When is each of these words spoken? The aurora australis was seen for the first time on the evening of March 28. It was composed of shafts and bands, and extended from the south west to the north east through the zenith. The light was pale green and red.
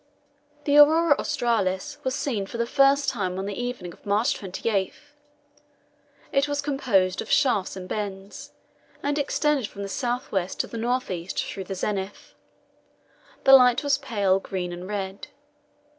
The 0.63 0.79
aurora 0.79 1.15
australis 1.19 1.99
was 2.03 2.15
seen 2.15 2.47
for 2.47 2.57
the 2.57 2.65
first 2.65 3.07
time 3.07 3.37
on 3.37 3.45
the 3.45 3.53
evening 3.61 3.93
of 3.93 4.03
March 4.03 4.33
28. 4.33 4.91
It 6.31 6.47
was 6.47 6.59
composed 6.59 7.21
of 7.21 7.29
shafts 7.29 7.75
and 7.75 7.87
bands, 7.87 8.51
and 9.03 9.19
extended 9.19 9.67
from 9.67 9.83
the 9.83 9.87
south 9.87 10.31
west 10.31 10.59
to 10.61 10.65
the 10.65 10.75
north 10.79 11.11
east 11.11 11.45
through 11.45 11.65
the 11.65 11.75
zenith. 11.75 12.33
The 13.43 13.53
light 13.53 13.83
was 13.83 13.99
pale 13.99 14.39
green 14.39 14.73
and 14.73 14.87
red. 14.87 15.27